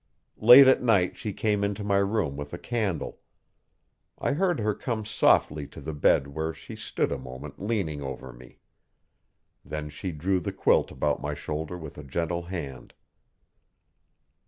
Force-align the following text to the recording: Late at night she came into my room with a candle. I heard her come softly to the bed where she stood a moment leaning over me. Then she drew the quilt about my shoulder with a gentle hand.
Late 0.39 0.67
at 0.67 0.81
night 0.81 1.15
she 1.15 1.31
came 1.31 1.63
into 1.63 1.83
my 1.83 1.97
room 1.99 2.35
with 2.35 2.53
a 2.53 2.57
candle. 2.57 3.19
I 4.17 4.31
heard 4.31 4.59
her 4.59 4.73
come 4.73 5.05
softly 5.05 5.67
to 5.67 5.79
the 5.79 5.93
bed 5.93 6.25
where 6.25 6.55
she 6.55 6.75
stood 6.75 7.11
a 7.11 7.19
moment 7.19 7.61
leaning 7.61 8.01
over 8.01 8.33
me. 8.33 8.57
Then 9.63 9.89
she 9.89 10.11
drew 10.11 10.39
the 10.39 10.53
quilt 10.53 10.89
about 10.89 11.21
my 11.21 11.35
shoulder 11.35 11.77
with 11.77 11.99
a 11.99 12.03
gentle 12.03 12.41
hand. 12.45 12.95